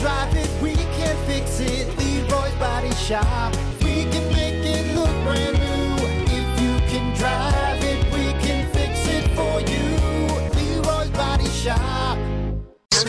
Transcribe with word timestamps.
drive 0.00 0.34
it, 0.36 0.62
we 0.62 0.74
can 0.74 1.16
fix 1.26 1.60
it. 1.60 1.86
Leroy's 1.98 2.54
Body 2.54 2.92
Shop. 2.94 3.54
We 3.82 4.04
can 4.04 4.32
make 4.32 4.64
it 4.64 4.94
look 4.94 5.10
brand 5.24 5.58
new. 5.58 6.06
If 6.30 6.60
you 6.60 6.78
can 6.88 7.16
drive 7.16 7.82
it, 7.82 8.04
we 8.12 8.32
can 8.46 8.70
fix 8.72 9.06
it 9.08 9.28
for 9.34 9.60
you. 9.60 10.80
Leroy's 10.82 11.10
Body 11.10 11.48
Shop. 11.48 12.16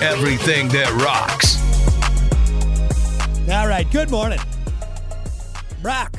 Everything 0.00 0.68
that 0.68 0.90
rocks. 1.02 1.58
All 3.50 3.68
right, 3.68 3.90
good 3.90 4.10
morning. 4.10 4.40
Brock, 5.82 6.16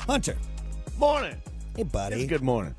Hunter. 0.00 0.36
Morning. 0.98 1.36
Hey, 1.76 1.82
buddy. 1.82 2.26
Good 2.26 2.42
morning. 2.42 2.74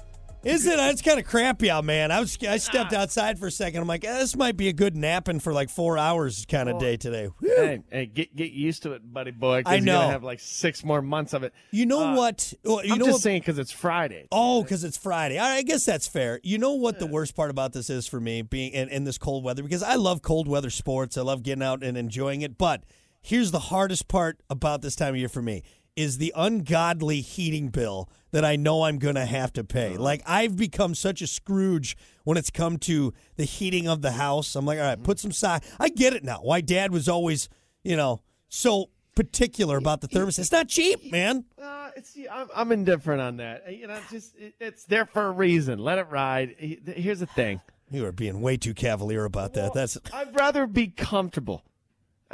Is 0.46 0.66
it? 0.68 0.78
It's 0.80 1.02
kind 1.02 1.20
of 1.20 1.26
crappy 1.26 1.72
out, 1.72 1.84
man. 1.86 2.12
I 2.12 2.20
was 2.20 2.38
I 2.48 2.58
stepped 2.58 2.94
outside 2.94 3.40
for 3.40 3.48
a 3.48 3.52
second. 3.52 3.82
I'm 3.82 3.88
like, 3.88 4.06
eh, 4.06 4.20
this 4.20 4.36
might 4.36 4.56
be 4.56 4.68
a 4.68 4.74
good 4.74 4.96
napping 4.96 5.40
for 5.40 5.52
like 5.52 5.70
four 5.72 5.98
hours 5.98 6.46
kind 6.46 6.70
of 6.70 6.80
day 6.80 6.98
today. 6.98 7.26
Whew. 7.40 7.56
Hey, 7.58 7.80
hey, 7.92 8.06
get 8.06 8.36
get 8.36 8.52
used 8.52 8.84
to 8.84 8.92
it, 8.94 9.12
buddy 9.12 9.32
boy. 9.32 9.64
'cause 9.64 9.72
I 9.74 9.78
You're 9.78 9.86
know. 9.86 10.00
gonna 10.02 10.12
have 10.12 10.24
like 10.24 10.40
six 10.40 10.84
more 10.84 11.02
months 11.02 11.34
of 11.34 11.42
it. 11.44 11.52
You 11.72 11.88
know 11.88 12.10
Uh, 12.10 12.16
what? 12.16 12.54
well, 12.64 12.86
You 12.86 12.94
I'm 12.94 13.00
know 13.00 13.06
just 13.06 13.14
what? 13.16 13.22
saying 13.24 13.42
because 13.42 13.58
it's 13.58 13.72
Friday. 13.72 14.28
Oh, 14.32 14.62
because 14.62 14.84
it's 14.84 14.98
Friday. 14.98 15.40
All 15.40 15.50
right, 15.50 15.58
I 15.58 15.62
guess 15.64 15.84
that's 15.84 16.08
fair. 16.08 16.40
You 16.44 16.60
know 16.60 16.74
what 16.74 17.00
the 17.00 17.08
worst 17.08 17.36
part 17.36 17.50
about 17.50 17.74
this 17.74 17.90
is 17.90 18.06
for 18.08 18.20
me 18.20 18.44
being 18.44 18.72
in, 18.74 18.88
in 18.90 19.04
this 19.04 19.18
cold 19.18 19.44
weather 19.44 19.64
because 19.64 19.82
I 19.82 19.96
love 19.96 20.22
cold 20.22 20.48
weather 20.48 20.70
sports. 20.70 21.18
I 21.18 21.22
love 21.24 21.42
getting 21.42 21.64
out 21.64 21.84
and 21.84 21.98
enjoying 21.98 22.42
it. 22.44 22.56
But 22.58 22.84
here's 23.20 23.50
the 23.50 23.60
hardest 23.60 24.08
part 24.08 24.38
about 24.50 24.84
this 24.84 24.96
time 24.96 25.16
of 25.16 25.20
year 25.20 25.28
for 25.30 25.42
me 25.42 25.64
is 25.96 26.18
the 26.18 26.34
ungodly 26.36 27.22
heating 27.22 27.70
bill 27.70 28.10
that 28.32 28.44
I 28.44 28.56
know 28.56 28.84
I'm 28.84 29.00
going 29.00 29.16
to 29.16 29.26
have 29.26 29.54
to 29.54 29.64
pay. 29.64 29.96
Like 29.98 30.22
I've 30.26 30.58
become 30.58 30.94
such 30.94 31.22
a 31.22 31.28
Scrooge 31.28 31.96
when 32.24 32.38
it's 32.38 32.50
come 32.50 32.78
to 32.80 33.14
the 33.38 33.46
heating 33.46 33.88
of 33.88 34.02
the 34.02 34.12
house. 34.12 34.56
I'm 34.56 34.66
like, 34.66 34.78
all 34.80 34.86
right, 34.86 35.02
put 35.02 35.20
some 35.20 35.32
side. 35.32 35.64
I 35.80 35.90
get 35.90 36.14
it 36.14 36.24
now. 36.24 36.40
Why 36.42 36.62
Dad 36.62 36.92
was 36.92 37.08
always, 37.08 37.48
you 37.84 37.96
know, 37.96 38.22
so 38.50 38.90
particular 39.16 39.78
about 39.78 40.02
the 40.02 40.08
thermos. 40.08 40.38
It's 40.38 40.52
not 40.52 40.68
cheap, 40.68 41.12
man. 41.12 41.46
Uh, 41.62 41.92
it's, 41.96 42.18
I'm, 42.30 42.50
I'm 42.54 42.72
indifferent 42.74 43.22
on 43.22 43.38
that. 43.38 43.64
Uh, 43.66 43.72
You 43.72 43.88
know, 43.88 43.98
just 44.12 44.36
it, 44.38 44.56
it's 44.60 44.84
there 44.84 45.06
for 45.06 45.28
a 45.28 45.32
reason. 45.32 45.80
Let 45.80 45.98
it 45.98 46.08
ride. 46.10 46.56
Here's 46.60 47.20
the 47.20 47.26
thing. 47.26 47.62
You 47.90 48.06
are 48.06 48.12
being 48.12 48.42
way 48.42 48.58
too 48.58 48.74
cavalier 48.74 49.24
about 49.24 49.54
that. 49.54 49.74
That's 49.74 49.98
I'd 50.12 50.36
rather 50.36 50.68
be 50.68 50.88
comfortable. 50.88 51.64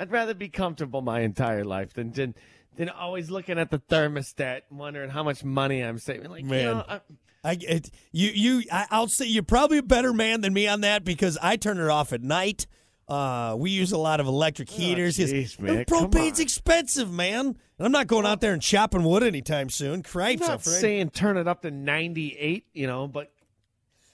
I'd 0.02 0.12
rather 0.12 0.34
be 0.34 0.50
comfortable 0.50 1.04
my 1.04 1.20
entire 1.20 1.64
life 1.64 1.94
than 1.94 2.12
than, 2.12 2.34
than 2.76 2.90
always 2.90 3.30
looking 3.30 3.60
at 3.60 3.70
the 3.70 3.78
thermostat 3.78 4.62
wondering 4.72 5.12
how 5.12 5.22
much 5.22 5.44
money 5.44 5.82
I'm 5.82 6.00
saving. 6.00 6.32
Like, 6.32 6.44
Man. 6.44 6.60
you 6.60 6.66
know, 6.66 6.86
I, 6.88 7.02
I 7.44 7.58
it, 7.62 7.92
you 8.12 8.32
you 8.34 8.64
I, 8.72 8.88
I'll 8.90 9.08
say 9.08 9.28
you're 9.28 9.44
probably 9.44 9.78
a 9.78 9.84
better 9.84 10.12
man 10.12 10.42
than 10.42 10.54
me 10.54 10.68
on 10.68 10.82
that 10.82 11.04
because 11.04 11.38
I 11.40 11.56
turn 11.56 11.80
it 11.80 11.88
off 11.88 12.14
at 12.14 12.24
night. 12.24 12.66
Uh, 13.08 13.56
we 13.60 13.70
use 13.70 13.92
a 13.92 13.98
lot 13.98 14.20
of 14.20 14.26
electric 14.26 14.72
heaters. 14.72 15.20
Oh, 15.20 15.24
jeez, 15.24 15.60
man, 15.60 15.86
propane's 15.86 16.40
expensive, 16.40 17.12
man. 17.12 17.46
And 17.46 17.86
I'm 17.86 17.92
not 17.92 18.08
going 18.08 18.26
out 18.26 18.42
there 18.42 18.54
and 18.54 18.62
chopping 18.62 19.04
wood 19.04 19.22
anytime 19.22 19.70
soon. 19.70 19.96
I'm 19.96 20.04
Cripes, 20.04 20.42
I'm 20.42 20.48
not 20.50 20.64
saying 20.64 21.12
turn 21.12 21.38
it 21.38 21.48
up 21.48 21.62
to 21.62 21.70
98, 21.70 22.66
you 22.74 22.88
know, 22.88 23.08
but 23.08 23.32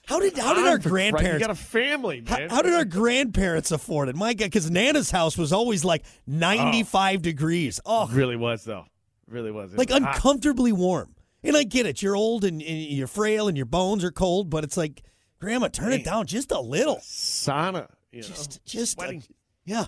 How 0.08 0.20
did 0.20 0.38
how 0.38 0.54
did 0.54 0.66
our 0.66 0.78
grandparents? 0.78 1.34
You 1.34 1.46
got 1.46 1.50
a 1.50 1.54
family, 1.54 2.22
how, 2.26 2.38
man. 2.38 2.48
how 2.48 2.62
did 2.62 2.72
our 2.72 2.86
grandparents 2.86 3.70
afford 3.70 4.08
it? 4.08 4.16
My 4.16 4.32
God, 4.32 4.46
because 4.46 4.70
Nana's 4.70 5.10
house 5.10 5.36
was 5.36 5.52
always 5.52 5.84
like 5.84 6.02
95 6.26 7.20
degrees. 7.20 7.78
Oh, 7.84 8.08
really 8.10 8.36
was 8.36 8.64
though. 8.64 8.86
Really 9.28 9.50
was. 9.50 9.74
It 9.74 9.78
like 9.78 9.90
was 9.90 9.98
hot. 10.00 10.14
uncomfortably 10.16 10.72
warm. 10.72 11.14
And 11.42 11.56
I 11.56 11.64
get 11.64 11.84
it. 11.84 12.00
You're 12.00 12.16
old 12.16 12.44
and, 12.44 12.62
and 12.62 12.78
you're 12.84 13.06
frail 13.06 13.48
and 13.48 13.56
your 13.56 13.66
bones 13.66 14.02
are 14.02 14.10
cold, 14.10 14.48
but 14.48 14.64
it's 14.64 14.76
like, 14.78 15.02
Grandma, 15.40 15.68
turn 15.68 15.92
it 15.92 16.04
down 16.04 16.26
just 16.26 16.50
a 16.50 16.60
little. 16.60 16.96
sauna. 16.96 17.88
You 18.10 18.22
know, 18.22 18.26
Just, 18.28 18.64
just, 18.64 18.98
uh, 18.98 19.02
sweating. 19.02 19.22
yeah. 19.66 19.84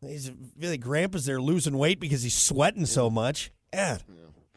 He's 0.00 0.32
really 0.58 0.78
Grandpa's 0.78 1.26
there 1.26 1.40
losing 1.40 1.76
weight 1.78 2.00
because 2.00 2.22
he's 2.22 2.34
sweating 2.36 2.86
so 2.86 3.08
much. 3.10 3.52
Yeah. 3.72 3.98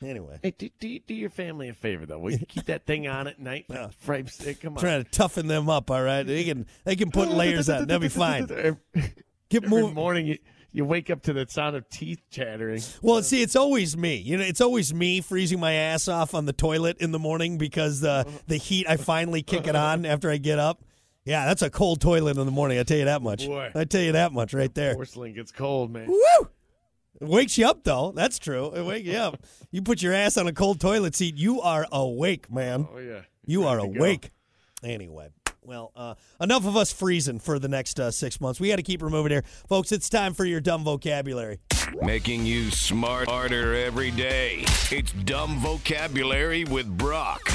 Anyway, 0.03 0.39
Hey, 0.43 0.53
do, 0.57 0.69
do, 0.79 0.99
do 0.99 1.13
your 1.13 1.29
family 1.29 1.69
a 1.69 1.73
favor 1.73 2.05
though. 2.05 2.19
Will 2.19 2.31
you 2.31 2.45
keep 2.45 2.65
that 2.65 2.85
thing 2.85 3.07
on 3.07 3.27
at 3.27 3.39
night? 3.39 3.65
Yeah. 3.69 3.89
Frame 3.99 4.27
stick. 4.27 4.61
Come 4.61 4.73
on. 4.73 4.79
trying 4.79 5.03
to 5.03 5.09
toughen 5.09 5.47
them 5.47 5.69
up. 5.69 5.89
All 5.89 6.03
right, 6.03 6.23
they 6.23 6.43
can 6.43 6.67
they 6.83 6.95
can 6.95 7.09
put 7.11 7.29
layers 7.29 7.67
on. 7.69 7.87
They'll 7.87 7.99
be 7.99 8.09
fine. 8.09 8.45
Get 9.49 9.63
every 9.63 9.69
moving. 9.69 9.95
morning 9.95 10.27
you, 10.27 10.37
you 10.73 10.85
wake 10.85 11.09
up 11.09 11.23
to 11.23 11.33
the 11.33 11.47
sound 11.49 11.75
of 11.75 11.89
teeth 11.89 12.21
chattering. 12.29 12.81
Well, 13.01 13.23
see, 13.23 13.41
it's 13.41 13.55
always 13.55 13.95
me. 13.97 14.17
You 14.17 14.37
know, 14.37 14.43
it's 14.43 14.61
always 14.61 14.93
me 14.93 15.21
freezing 15.21 15.59
my 15.59 15.71
ass 15.73 16.07
off 16.07 16.35
on 16.35 16.45
the 16.45 16.53
toilet 16.53 16.97
in 16.99 17.11
the 17.11 17.19
morning 17.19 17.57
because 17.57 18.01
the 18.01 18.27
the 18.47 18.57
heat. 18.57 18.87
I 18.87 18.97
finally 18.97 19.41
kick 19.41 19.65
it 19.67 19.75
on 19.75 20.05
after 20.05 20.29
I 20.29 20.37
get 20.37 20.59
up. 20.59 20.83
Yeah, 21.25 21.45
that's 21.45 21.61
a 21.61 21.69
cold 21.69 21.99
toilet 21.99 22.37
in 22.37 22.45
the 22.45 22.51
morning. 22.51 22.79
I 22.79 22.83
tell 22.83 22.97
you 22.97 23.05
that 23.05 23.21
much. 23.21 23.47
Boy. 23.47 23.71
I 23.75 23.83
tell 23.83 24.01
you 24.01 24.13
that 24.13 24.31
much 24.31 24.53
right 24.53 24.73
there. 24.73 24.95
Porcelain 24.95 25.33
gets 25.33 25.51
cold, 25.51 25.91
man. 25.91 26.07
Woo! 26.07 26.49
It 27.19 27.27
wakes 27.27 27.57
you 27.57 27.67
up 27.67 27.83
though. 27.83 28.11
That's 28.15 28.37
true. 28.39 28.71
It 28.75 28.83
wakes 28.83 29.07
you 29.07 29.17
up. 29.17 29.41
You 29.71 29.81
put 29.81 30.01
your 30.01 30.13
ass 30.13 30.37
on 30.37 30.47
a 30.47 30.53
cold 30.53 30.79
toilet 30.79 31.15
seat, 31.15 31.35
you 31.35 31.61
are 31.61 31.85
awake, 31.91 32.51
man. 32.51 32.87
Oh 32.93 32.97
yeah. 32.99 33.21
You 33.45 33.65
are 33.65 33.77
Ready 33.77 33.87
to 33.89 33.93
go. 33.93 33.99
awake. 33.99 34.31
Anyway, 34.83 35.29
well, 35.63 35.91
uh, 35.95 36.13
enough 36.39 36.65
of 36.67 36.77
us 36.77 36.91
freezing 36.91 37.39
for 37.39 37.57
the 37.59 37.67
next 37.67 37.99
uh, 37.99 38.11
six 38.11 38.39
months. 38.39 38.59
We 38.59 38.69
got 38.69 38.75
to 38.75 38.83
keep 38.83 39.01
her 39.01 39.09
moving 39.09 39.31
here, 39.31 39.43
folks. 39.67 39.91
It's 39.91 40.09
time 40.09 40.33
for 40.33 40.45
your 40.45 40.59
dumb 40.59 40.83
vocabulary. 40.83 41.59
Making 42.01 42.45
you 42.45 42.69
smarter 42.69 43.31
harder 43.31 43.73
every 43.73 44.11
day. 44.11 44.65
It's 44.91 45.11
Dumb 45.13 45.57
Vocabulary 45.59 46.65
with 46.65 46.85
Brock. 46.97 47.49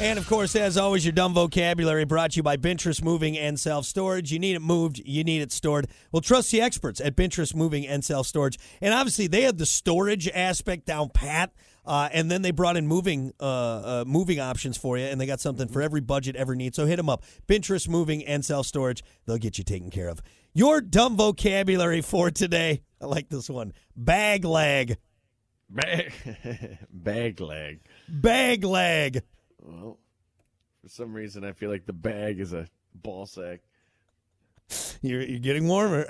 And 0.00 0.18
of 0.18 0.26
course, 0.26 0.56
as 0.56 0.78
always, 0.78 1.04
your 1.04 1.12
dumb 1.12 1.34
vocabulary 1.34 2.06
brought 2.06 2.30
to 2.30 2.36
you 2.36 2.42
by 2.42 2.56
Bintress 2.56 3.04
Moving 3.04 3.36
and 3.36 3.60
Self 3.60 3.84
Storage. 3.84 4.32
You 4.32 4.38
need 4.38 4.56
it 4.56 4.62
moved, 4.62 4.98
you 5.04 5.22
need 5.24 5.42
it 5.42 5.52
stored. 5.52 5.88
Well, 6.10 6.22
trust 6.22 6.50
the 6.50 6.62
experts 6.62 7.02
at 7.02 7.16
Bintress 7.16 7.54
Moving 7.54 7.86
and 7.86 8.02
Self 8.02 8.26
Storage. 8.26 8.58
And 8.80 8.94
obviously, 8.94 9.26
they 9.26 9.42
had 9.42 9.58
the 9.58 9.66
storage 9.66 10.26
aspect 10.28 10.86
down 10.86 11.10
pat. 11.10 11.52
Uh, 11.84 12.08
and 12.12 12.30
then 12.30 12.40
they 12.40 12.50
brought 12.50 12.78
in 12.78 12.86
moving 12.86 13.32
uh, 13.40 13.44
uh, 13.44 14.04
moving 14.06 14.40
options 14.40 14.78
for 14.78 14.96
you, 14.96 15.04
and 15.04 15.20
they 15.20 15.26
got 15.26 15.40
something 15.40 15.68
for 15.68 15.82
every 15.82 16.00
budget, 16.00 16.34
every 16.34 16.56
need. 16.56 16.74
So 16.74 16.86
hit 16.86 16.96
them 16.96 17.10
up. 17.10 17.22
Bintress 17.46 17.86
Moving 17.86 18.24
and 18.24 18.42
Self 18.42 18.64
Storage. 18.66 19.04
They'll 19.26 19.36
get 19.36 19.58
you 19.58 19.64
taken 19.64 19.90
care 19.90 20.08
of. 20.08 20.22
Your 20.54 20.80
dumb 20.80 21.16
vocabulary 21.16 22.00
for 22.00 22.30
today. 22.30 22.82
I 23.02 23.06
like 23.06 23.28
this 23.28 23.50
one. 23.50 23.74
Bag 23.94 24.46
lag. 24.46 24.96
Bag, 25.68 26.12
bag 26.90 27.40
leg. 27.42 27.80
Bag 28.08 28.64
lag. 28.64 29.22
Well, 29.62 29.98
for 30.82 30.88
some 30.88 31.12
reason, 31.12 31.44
I 31.44 31.52
feel 31.52 31.70
like 31.70 31.86
the 31.86 31.92
bag 31.92 32.40
is 32.40 32.52
a 32.52 32.66
ball 32.94 33.26
sack. 33.26 33.60
You're, 35.02 35.22
you're 35.22 35.38
getting 35.38 35.66
warmer. 35.66 36.06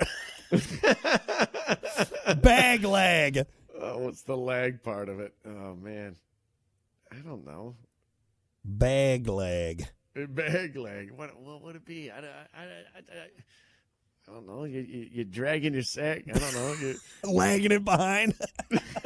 Bag 2.41 2.83
lag. 2.83 3.45
Oh, 3.79 3.99
what's 3.99 4.21
the 4.23 4.37
lag 4.37 4.83
part 4.83 5.09
of 5.09 5.19
it? 5.19 5.33
Oh 5.45 5.75
man, 5.75 6.15
I 7.11 7.15
don't 7.15 7.45
know. 7.45 7.75
Bag 8.63 9.27
lag. 9.27 9.87
Uh, 10.15 10.25
bag 10.27 10.75
lag. 10.75 11.11
What, 11.11 11.39
what 11.39 11.63
would 11.63 11.75
it 11.77 11.85
be? 11.85 12.11
I, 12.11 12.19
I, 12.19 12.21
I, 12.53 12.63
I, 12.63 13.01
I 14.27 14.31
don't 14.33 14.45
know. 14.45 14.65
You, 14.65 14.81
you, 14.81 15.07
you're 15.11 15.25
dragging 15.25 15.73
your 15.73 15.83
sack. 15.83 16.23
I 16.33 16.37
don't 16.37 16.53
know. 16.53 16.75
You're... 16.79 16.95
Lagging 17.33 17.71
it 17.71 17.83
behind. 17.85 18.35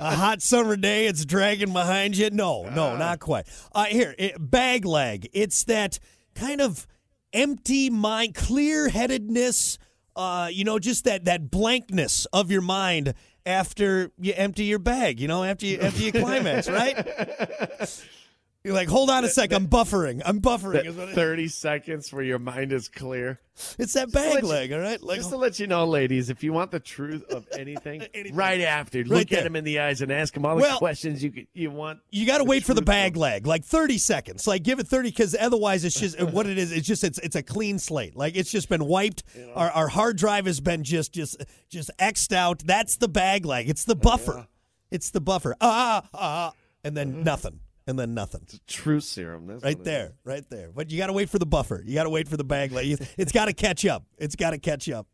A 0.00 0.16
hot 0.16 0.40
summer 0.40 0.76
day, 0.76 1.06
it's 1.06 1.26
dragging 1.26 1.74
behind 1.74 2.16
you. 2.16 2.30
No, 2.30 2.62
no, 2.70 2.96
not 2.96 3.20
quite. 3.20 3.46
Uh, 3.72 3.84
here, 3.84 4.14
it, 4.16 4.34
bag 4.38 4.86
lag. 4.86 5.28
It's 5.34 5.64
that 5.64 5.98
kind 6.34 6.62
of 6.62 6.86
empty 7.34 7.90
mind, 7.90 8.34
clear 8.34 8.88
headedness. 8.88 9.76
Uh, 10.16 10.48
you 10.50 10.64
know, 10.64 10.78
just 10.78 11.04
that 11.04 11.26
that 11.26 11.50
blankness 11.50 12.26
of 12.32 12.50
your 12.50 12.62
mind 12.62 13.12
after 13.44 14.10
you 14.18 14.32
empty 14.36 14.64
your 14.64 14.78
bag. 14.78 15.20
You 15.20 15.28
know, 15.28 15.44
after 15.44 15.66
you 15.66 15.78
after 15.78 16.02
you 16.02 16.12
climax, 16.12 16.68
right? 16.68 16.96
You're 18.62 18.74
like, 18.74 18.88
hold 18.88 19.08
on 19.08 19.24
a 19.24 19.28
sec, 19.28 19.54
I'm 19.54 19.68
buffering. 19.68 20.20
I'm 20.22 20.42
buffering. 20.42 21.14
30 21.14 21.48
seconds 21.48 22.12
where 22.12 22.22
your 22.22 22.38
mind 22.38 22.74
is 22.74 22.88
clear. 22.88 23.40
It's 23.78 23.94
that 23.94 24.12
bag 24.12 24.34
let 24.34 24.42
you- 24.42 24.48
leg, 24.50 24.72
all 24.74 24.80
right? 24.80 25.02
Like, 25.02 25.16
Just 25.16 25.30
to 25.30 25.38
let 25.38 25.58
you 25.58 25.66
know, 25.66 25.86
ladies, 25.86 26.28
if 26.28 26.42
you 26.44 26.52
want 26.52 26.70
the 26.70 26.78
truth 26.80 27.24
of 27.30 27.46
anything, 27.58 28.02
Anything. 28.12 28.36
right 28.36 28.60
after, 28.60 28.98
Right 28.98 29.06
look 29.08 29.28
there. 29.30 29.40
at 29.40 29.46
him 29.46 29.56
in 29.56 29.64
the 29.64 29.78
eyes 29.80 30.02
and 30.02 30.12
ask 30.12 30.36
him 30.36 30.44
all 30.44 30.56
the 30.56 30.62
Well- 30.62 30.78
questions 30.78 31.24
you 31.24 31.46
you 31.54 31.70
want. 31.70 32.00
you 32.10 32.26
got 32.26 32.38
to 32.38 32.44
wait 32.44 32.64
for 32.64 32.74
the 32.74 32.82
bag 32.82 33.12
of- 33.12 33.20
leg, 33.22 33.46
like 33.46 33.64
30 33.64 33.96
seconds. 33.96 34.46
Like 34.46 34.62
give 34.62 34.78
it 34.78 34.86
30 34.86 35.08
because 35.08 35.34
otherwise 35.40 35.82
it's 35.86 35.98
just 35.98 36.20
what 36.20 36.46
it 36.46 36.58
is. 36.58 36.70
It's 36.70 36.86
just 36.86 37.02
it's 37.02 37.18
it's 37.20 37.36
a 37.36 37.42
clean 37.42 37.78
slate. 37.78 38.14
Like 38.14 38.36
it's 38.36 38.50
just 38.50 38.68
been 38.68 38.84
wiped. 38.84 39.22
Our, 39.54 39.70
our 39.70 39.88
hard 39.88 40.18
drive 40.18 40.44
has 40.44 40.60
been 40.60 40.84
just 40.84 41.12
just 41.14 41.42
just 41.70 41.90
xed 41.98 42.32
out. 42.34 42.58
That's 42.66 42.98
the 42.98 43.08
bag 43.08 43.46
leg. 43.46 43.70
It's 43.70 43.86
the 43.86 43.96
buffer. 43.96 44.48
It's 44.90 45.10
the 45.10 45.20
buffer. 45.22 45.56
Ah 45.62 46.02
ah, 46.12 46.52
and 46.84 46.94
then 46.96 47.22
nothing, 47.24 47.60
and 47.86 47.98
then 47.98 48.14
nothing. 48.14 48.46
True 48.66 49.00
serum. 49.00 49.46
That's 49.46 49.62
Right 49.62 49.76
what 49.76 49.84
there, 49.84 50.12
right 50.24 50.48
there. 50.50 50.70
But 50.74 50.90
you 50.90 50.98
got 50.98 51.08
to 51.08 51.12
wait 51.12 51.28
for 51.30 51.38
the 51.38 51.46
buffer. 51.46 51.82
You 51.84 51.94
got 51.94 52.04
to 52.04 52.10
wait 52.10 52.28
for 52.28 52.36
the 52.36 52.44
bag 52.44 52.72
leg. 52.72 52.98
It's 53.16 53.32
got 53.32 53.46
to 53.46 53.52
catch 53.52 53.84
up. 53.84 54.04
It's 54.18 54.36
got 54.36 54.50
to 54.50 54.58
catch 54.58 54.88
up. 54.88 55.06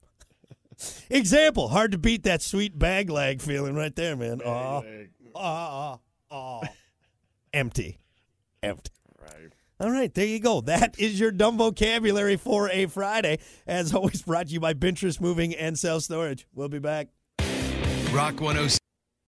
Example: 1.10 1.68
hard 1.68 1.92
to 1.92 1.98
beat 1.98 2.24
that 2.24 2.42
sweet 2.42 2.78
bag 2.78 3.10
lag 3.10 3.40
feeling 3.40 3.74
right 3.74 3.94
there, 3.94 4.16
man. 4.16 4.40
Aw, 4.42 4.80
is. 4.82 5.08
aw, 5.34 5.98
aw, 6.30 6.60
aw. 6.60 6.62
Empty, 7.52 7.98
empty. 8.62 8.90
Right. 9.18 9.52
All 9.80 9.90
right, 9.90 10.12
there 10.12 10.26
you 10.26 10.40
go. 10.40 10.60
That 10.62 10.98
is 10.98 11.18
your 11.20 11.30
dumb 11.30 11.58
vocabulary 11.58 12.36
for 12.36 12.70
a 12.70 12.86
Friday. 12.86 13.38
As 13.66 13.94
always, 13.94 14.22
brought 14.22 14.48
to 14.48 14.52
you 14.52 14.60
by 14.60 14.74
Binterest 14.74 15.20
Moving 15.20 15.54
and 15.54 15.78
Self 15.78 16.02
Storage. 16.02 16.46
We'll 16.54 16.68
be 16.68 16.78
back. 16.78 17.08
Rock 18.12 18.40
106. 18.40 18.78